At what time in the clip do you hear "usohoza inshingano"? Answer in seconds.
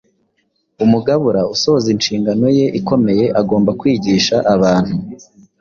1.53-2.45